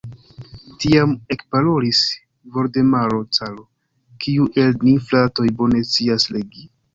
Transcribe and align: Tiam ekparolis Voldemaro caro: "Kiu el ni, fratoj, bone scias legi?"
Tiam 0.83 1.11
ekparolis 1.35 1.99
Voldemaro 2.55 3.19
caro: 3.39 3.67
"Kiu 4.25 4.49
el 4.65 4.75
ni, 4.89 4.95
fratoj, 5.11 5.47
bone 5.61 5.85
scias 5.93 6.27
legi?" 6.39 6.67